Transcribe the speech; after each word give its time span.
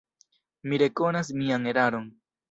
Mi 0.71 0.79
rekonas 0.81 1.29
mian 1.41 1.69
eraron. 1.73 2.09